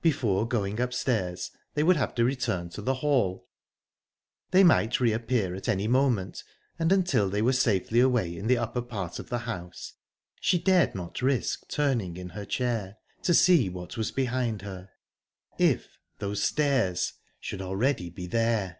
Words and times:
Before 0.00 0.48
going 0.48 0.80
upstairs 0.80 1.50
they 1.74 1.82
would 1.82 1.96
have 1.98 2.14
to 2.14 2.24
return 2.24 2.70
to 2.70 2.80
the 2.80 2.94
hall. 3.04 3.46
They 4.50 4.64
might 4.64 5.00
reappear 5.00 5.54
at 5.54 5.68
any 5.68 5.86
moment, 5.86 6.42
and 6.78 6.90
until 6.90 7.28
they 7.28 7.42
were 7.42 7.52
safely 7.52 8.00
away 8.00 8.34
in 8.34 8.46
the 8.46 8.56
upper 8.56 8.80
part 8.80 9.18
of 9.18 9.28
the 9.28 9.40
house 9.40 9.92
she 10.40 10.58
dared 10.58 10.94
not 10.94 11.20
risk 11.20 11.68
turning 11.68 12.16
in 12.16 12.30
her 12.30 12.46
chair 12.46 12.96
to 13.24 13.34
see 13.34 13.68
what 13.68 13.98
was 13.98 14.10
behind 14.10 14.62
her...If 14.62 15.88
those 16.20 16.42
stairs 16.42 17.12
should 17.38 17.60
already 17.60 18.08
be 18.08 18.26
there! 18.26 18.78